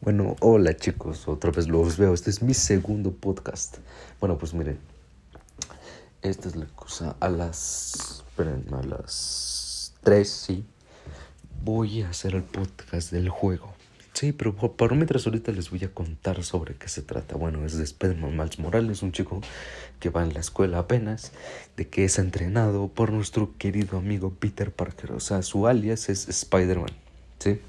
Bueno, 0.00 0.36
hola 0.40 0.76
chicos, 0.76 1.26
otra 1.26 1.50
vez 1.50 1.66
los 1.66 1.96
veo. 1.96 2.14
Este 2.14 2.30
es 2.30 2.40
mi 2.40 2.54
segundo 2.54 3.12
podcast. 3.12 3.78
Bueno, 4.20 4.38
pues 4.38 4.54
miren, 4.54 4.78
esta 6.22 6.48
es 6.48 6.54
la 6.54 6.66
cosa. 6.66 7.16
A 7.18 7.28
las. 7.28 8.22
Esperen, 8.28 8.64
a 8.72 8.82
las 8.84 9.92
3, 10.04 10.28
sí. 10.28 10.64
Voy 11.64 12.02
a 12.02 12.10
hacer 12.10 12.36
el 12.36 12.44
podcast 12.44 13.10
del 13.10 13.28
juego. 13.28 13.74
Sí, 14.12 14.30
pero 14.30 14.54
por, 14.54 14.94
mientras 14.94 15.26
ahorita 15.26 15.50
les 15.50 15.68
voy 15.70 15.82
a 15.82 15.92
contar 15.92 16.44
sobre 16.44 16.76
qué 16.76 16.88
se 16.88 17.02
trata. 17.02 17.36
Bueno, 17.36 17.66
es 17.66 17.76
de 17.76 17.82
Spider-Man 17.82 18.36
Miles 18.36 18.60
Morales, 18.60 19.02
un 19.02 19.10
chico 19.10 19.40
que 19.98 20.10
va 20.10 20.22
en 20.22 20.32
la 20.32 20.40
escuela 20.40 20.78
apenas, 20.78 21.32
de 21.76 21.88
que 21.88 22.04
es 22.04 22.20
entrenado 22.20 22.86
por 22.86 23.12
nuestro 23.12 23.56
querido 23.58 23.98
amigo 23.98 24.30
Peter 24.30 24.72
Parker. 24.72 25.10
O 25.10 25.20
sea, 25.20 25.42
su 25.42 25.66
alias 25.66 26.08
es 26.08 26.28
Spider-Man, 26.28 26.92
¿sí? 27.40 27.60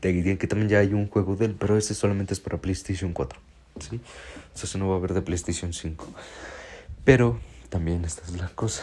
De 0.00 0.38
que 0.38 0.46
también 0.46 0.68
ya 0.68 0.78
hay 0.78 0.94
un 0.94 1.08
juego 1.08 1.36
de 1.36 1.46
él, 1.46 1.56
pero 1.58 1.76
ese 1.76 1.94
solamente 1.94 2.32
es 2.32 2.40
para 2.40 2.58
PlayStation 2.58 3.12
4. 3.12 3.38
¿sí? 3.78 4.00
O 4.74 4.78
no 4.78 4.88
va 4.88 4.94
a 4.94 4.98
haber 4.98 5.14
de 5.14 5.22
PlayStation 5.22 5.72
5. 5.72 6.06
Pero 7.04 7.38
también 7.68 8.04
esta 8.04 8.22
es 8.22 8.32
la 8.36 8.48
cosa. 8.48 8.82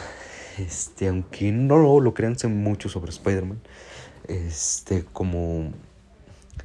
Este, 0.58 1.08
aunque 1.08 1.52
no 1.52 2.00
lo 2.00 2.14
crean, 2.14 2.38
sé 2.38 2.48
mucho 2.48 2.88
sobre 2.88 3.10
Spider-Man. 3.10 3.60
Este, 4.26 5.04
como 5.12 5.72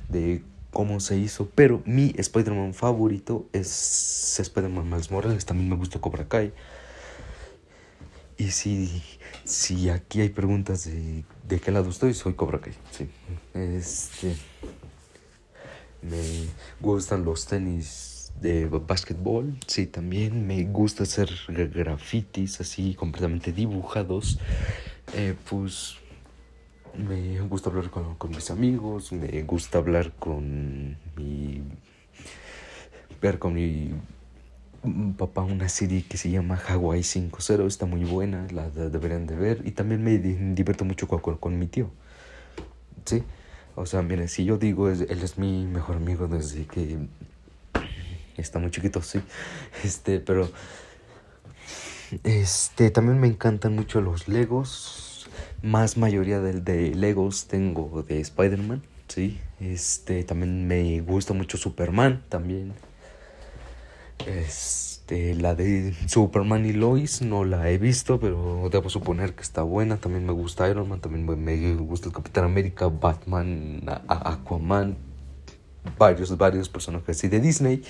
de 0.09 0.43
cómo 0.71 0.99
se 0.99 1.17
hizo. 1.17 1.49
Pero 1.55 1.81
mi 1.85 2.13
Spider-Man 2.17 2.73
favorito 2.73 3.47
es 3.53 4.39
Spider-Man 4.39 4.89
Miles 4.89 5.11
Morales. 5.11 5.45
También 5.45 5.69
me 5.69 5.75
gusta 5.75 5.99
Cobra 6.01 6.27
Kai. 6.27 6.51
Y 8.37 8.51
si, 8.51 9.03
si 9.43 9.89
aquí 9.89 10.21
hay 10.21 10.29
preguntas 10.29 10.85
de, 10.85 11.23
de 11.47 11.59
qué 11.59 11.71
lado 11.71 11.89
estoy, 11.89 12.13
soy 12.13 12.33
Cobra 12.33 12.59
Kai. 12.59 12.73
Sí. 12.91 13.09
Este. 13.53 14.35
Me 16.01 16.47
gustan 16.81 17.23
los 17.23 17.45
tenis 17.45 18.33
de 18.41 18.65
básquetbol. 18.65 19.57
Sí, 19.67 19.87
también 19.87 20.45
me 20.45 20.63
gusta 20.65 21.03
hacer 21.03 21.29
grafitis 21.47 22.59
así 22.61 22.93
completamente 22.95 23.51
dibujados. 23.51 24.39
Eh, 25.13 25.35
pues 25.49 25.95
me 26.97 27.39
gusta 27.41 27.69
hablar 27.69 27.89
con, 27.89 28.15
con, 28.15 28.31
mis 28.31 28.51
amigos, 28.51 29.11
me 29.11 29.43
gusta 29.43 29.77
hablar 29.77 30.11
con 30.19 30.97
mi. 31.15 31.63
ver 33.21 33.39
con 33.39 33.53
mi 33.53 33.91
papá 35.17 35.41
una 35.41 35.69
serie 35.69 36.03
que 36.03 36.17
se 36.17 36.29
llama 36.29 36.59
Hawaii 36.67 37.01
5.0, 37.01 37.67
está 37.67 37.85
muy 37.85 38.03
buena, 38.03 38.47
la 38.51 38.69
deberían 38.69 39.25
de 39.27 39.35
ver. 39.35 39.61
Y 39.65 39.71
también 39.71 40.03
me 40.03 40.17
divierto 40.17 40.85
mucho 40.85 41.07
con, 41.07 41.37
con, 41.37 41.57
mi 41.57 41.67
tío. 41.67 41.89
Sí, 43.05 43.23
o 43.75 43.85
sea, 43.85 44.01
miren, 44.01 44.27
si 44.27 44.45
yo 44.45 44.57
digo, 44.57 44.89
él 44.89 45.07
es 45.09 45.37
mi 45.37 45.65
mejor 45.65 45.97
amigo 45.97 46.27
desde 46.27 46.65
que 46.65 46.97
está 48.37 48.59
muy 48.59 48.71
chiquito, 48.71 49.01
sí. 49.01 49.21
Este, 49.83 50.19
pero. 50.19 50.49
Este, 52.23 52.91
también 52.91 53.19
me 53.19 53.27
encantan 53.27 53.73
mucho 53.73 54.01
los 54.01 54.27
Legos. 54.27 55.29
Más 55.63 55.97
mayoría 55.97 56.41
del 56.41 56.63
de 56.63 56.93
Legos 56.93 57.47
tengo 57.47 58.03
de 58.03 58.19
Spider-Man, 58.19 58.83
sí. 59.07 59.39
Este, 59.59 60.23
también 60.23 60.67
me 60.67 60.99
gusta 61.01 61.33
mucho 61.33 61.57
Superman, 61.57 62.21
también. 62.29 62.73
Este, 64.25 65.35
la 65.35 65.53
de 65.55 65.93
Superman 66.07 66.65
y 66.65 66.73
Lois 66.73 67.21
no 67.21 67.43
la 67.43 67.69
he 67.69 67.77
visto, 67.77 68.19
pero 68.19 68.69
debo 68.71 68.89
suponer 68.89 69.33
que 69.33 69.41
está 69.41 69.63
buena. 69.63 69.97
También 69.97 70.25
me 70.25 70.31
gusta 70.31 70.69
Iron 70.69 70.87
Man, 70.87 71.01
también 71.01 71.25
me 71.25 71.75
gusta 71.75 72.07
el 72.07 72.13
Capitán 72.13 72.45
América, 72.45 72.87
Batman, 72.87 73.81
Aquaman, 74.07 74.97
varios, 75.97 76.37
varios 76.37 76.69
personajes 76.69 77.17
así 77.17 77.27
de 77.27 77.39
Disney. 77.39 77.83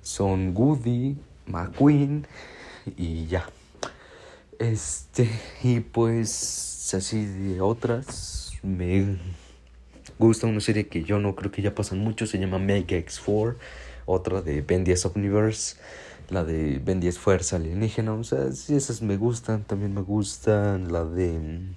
Son 0.00 0.52
Woody, 0.56 1.16
McQueen 1.46 2.26
y 2.96 3.26
ya. 3.26 3.46
Este, 4.58 5.28
y 5.62 5.80
pues 5.80 6.92
así 6.94 7.24
de 7.24 7.60
otras, 7.60 8.52
me 8.62 9.18
gusta 10.18 10.46
una 10.46 10.60
serie 10.60 10.86
que 10.86 11.02
yo 11.02 11.18
no 11.18 11.34
creo 11.34 11.50
que 11.50 11.60
ya 11.60 11.74
pasan 11.74 11.98
mucho, 11.98 12.26
se 12.26 12.38
llama 12.38 12.58
Mega 12.58 12.96
X4 12.96 13.56
otra 14.06 14.42
de 14.42 14.62
Ben 14.62 14.84
10 14.84 15.06
Omniverse, 15.06 15.76
la 16.30 16.44
de 16.44 16.78
Ben 16.78 17.00
10 17.00 17.18
Fuerza 17.18 17.56
Alienígena, 17.56 18.12
o 18.14 18.24
sea, 18.24 18.52
sí, 18.52 18.74
esas 18.74 19.02
me 19.02 19.16
gustan, 19.16 19.64
también 19.64 19.94
me 19.94 20.02
gustan, 20.02 20.92
la 20.92 21.04
de 21.04 21.38
mm, 21.38 21.74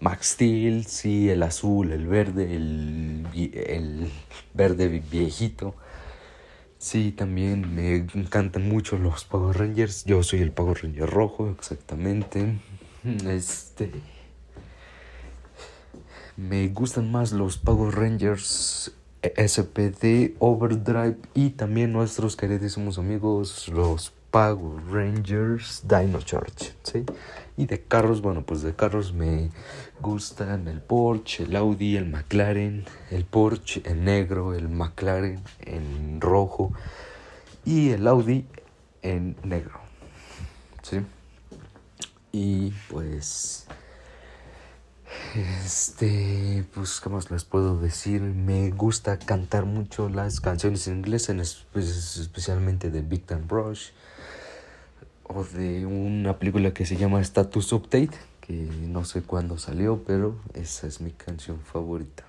Max 0.00 0.32
Steel, 0.32 0.86
sí, 0.86 1.30
el 1.30 1.42
azul, 1.42 1.92
el 1.92 2.06
verde, 2.06 2.54
el, 2.56 3.26
el 3.34 4.10
verde 4.52 5.02
viejito. 5.10 5.74
Sí, 6.78 7.12
también 7.12 7.74
me 7.74 7.96
encantan 7.96 8.68
mucho 8.68 8.98
los 8.98 9.24
Power 9.24 9.56
Rangers. 9.56 10.04
Yo 10.04 10.22
soy 10.22 10.40
el 10.42 10.52
Power 10.52 10.82
Ranger 10.82 11.08
rojo, 11.08 11.48
exactamente. 11.48 12.60
Este. 13.26 13.90
Me 16.36 16.68
gustan 16.68 17.10
más 17.10 17.32
los 17.32 17.56
Power 17.56 17.94
Rangers 17.94 18.92
SPD, 19.36 20.36
Overdrive 20.38 21.16
y 21.34 21.50
también 21.50 21.92
nuestros 21.92 22.36
queridísimos 22.36 22.98
amigos 22.98 23.68
los 23.68 24.12
Power 24.30 24.82
Rangers 24.90 25.84
Dino 25.86 26.20
Charge, 26.20 26.72
¿sí? 26.82 27.04
Y 27.56 27.66
de 27.66 27.80
carros, 27.80 28.20
bueno, 28.20 28.42
pues 28.42 28.62
de 28.62 28.74
carros 28.74 29.12
me 29.12 29.50
gustan 30.00 30.66
el 30.66 30.80
Porsche, 30.80 31.44
el 31.44 31.54
Audi, 31.54 31.96
el 31.96 32.10
McLaren, 32.10 32.84
el 33.10 33.24
Porsche 33.24 33.82
en 33.84 34.04
negro, 34.04 34.52
el 34.52 34.68
McLaren 34.68 35.40
en 35.60 36.20
rojo 36.20 36.72
y 37.64 37.90
el 37.90 38.08
Audi 38.08 38.44
en 39.02 39.36
negro, 39.44 39.78
¿sí? 40.82 41.00
Y 42.32 42.72
pues 42.90 43.68
este, 45.34 46.64
pues, 46.74 47.00
¿qué 47.00 47.08
más 47.08 47.30
les 47.30 47.44
puedo 47.44 47.78
decir? 47.78 48.20
Me 48.22 48.70
gusta 48.70 49.18
cantar 49.18 49.64
mucho 49.64 50.08
las 50.08 50.40
canciones 50.40 50.86
en 50.86 50.98
inglés, 50.98 51.30
pues, 51.72 52.16
especialmente 52.16 52.90
de 52.90 53.02
Big 53.02 53.26
Time 53.26 53.44
Rush 53.48 53.90
o 55.24 55.44
de 55.44 55.86
una 55.86 56.38
película 56.38 56.72
que 56.72 56.86
se 56.86 56.96
llama 56.96 57.20
Status 57.20 57.72
Update, 57.72 58.16
que 58.40 58.52
no 58.52 59.04
sé 59.04 59.22
cuándo 59.22 59.58
salió, 59.58 60.04
pero 60.06 60.36
esa 60.54 60.86
es 60.86 61.00
mi 61.00 61.10
canción 61.12 61.58
favorita. 61.60 62.24